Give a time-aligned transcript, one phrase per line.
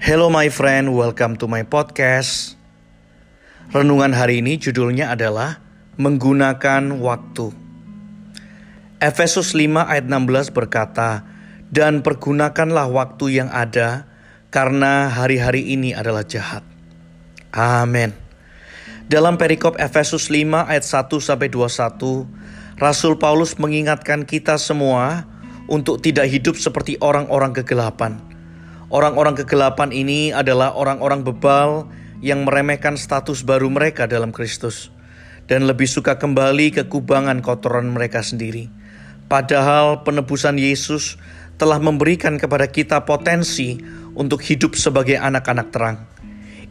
[0.00, 2.56] Hello my friend, welcome to my podcast.
[3.68, 5.60] Renungan hari ini judulnya adalah
[6.00, 7.52] Menggunakan Waktu.
[8.96, 11.28] Efesus 5 ayat 16 berkata,
[11.68, 14.08] Dan pergunakanlah waktu yang ada,
[14.48, 16.64] karena hari-hari ini adalah jahat.
[17.52, 18.16] Amin.
[19.04, 22.24] Dalam perikop Efesus 5 ayat 1 sampai 21,
[22.80, 25.28] Rasul Paulus mengingatkan kita semua
[25.68, 28.29] untuk tidak hidup seperti orang-orang kegelapan
[28.90, 31.86] Orang-orang kegelapan ini adalah orang-orang bebal
[32.18, 34.90] yang meremehkan status baru mereka dalam Kristus
[35.46, 38.66] dan lebih suka kembali ke kubangan kotoran mereka sendiri.
[39.30, 41.22] Padahal penebusan Yesus
[41.54, 43.78] telah memberikan kepada kita potensi
[44.18, 46.10] untuk hidup sebagai anak-anak terang.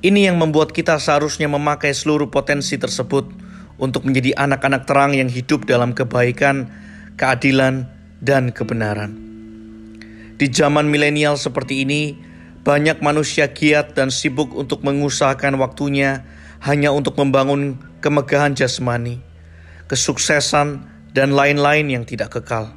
[0.00, 3.28] Ini yang membuat kita seharusnya memakai seluruh potensi tersebut
[3.76, 6.72] untuk menjadi anak-anak terang yang hidup dalam kebaikan,
[7.20, 7.92] keadilan,
[8.24, 9.25] dan kebenaran.
[10.36, 12.16] Di zaman milenial seperti ini,
[12.60, 16.28] banyak manusia giat dan sibuk untuk mengusahakan waktunya
[16.60, 19.24] hanya untuk membangun kemegahan jasmani,
[19.88, 20.84] kesuksesan,
[21.16, 22.76] dan lain-lain yang tidak kekal.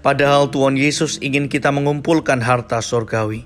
[0.00, 3.44] Padahal Tuhan Yesus ingin kita mengumpulkan harta surgawi.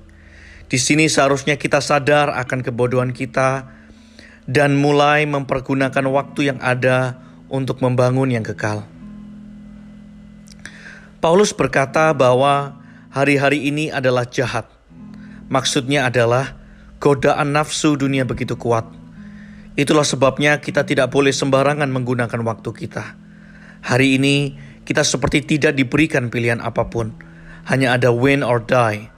[0.70, 3.66] Di sini seharusnya kita sadar akan kebodohan kita
[4.46, 7.18] dan mulai mempergunakan waktu yang ada
[7.50, 8.86] untuk membangun yang kekal.
[11.18, 12.83] Paulus berkata bahwa
[13.14, 14.66] hari-hari ini adalah jahat.
[15.46, 16.58] Maksudnya adalah
[16.98, 18.90] godaan nafsu dunia begitu kuat.
[19.78, 23.14] Itulah sebabnya kita tidak boleh sembarangan menggunakan waktu kita.
[23.86, 27.14] Hari ini kita seperti tidak diberikan pilihan apa pun,
[27.70, 29.14] hanya ada win or die.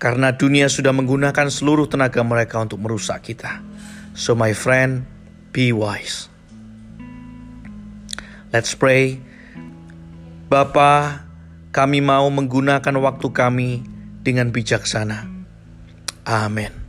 [0.00, 3.60] Karena dunia sudah menggunakan seluruh tenaga mereka untuk merusak kita.
[4.16, 5.04] So my friend,
[5.52, 6.28] be wise.
[8.48, 9.20] Let's pray.
[10.50, 11.29] Bapak,
[11.70, 13.70] kami mau menggunakan waktu kami
[14.26, 15.30] dengan bijaksana.
[16.26, 16.79] Amin.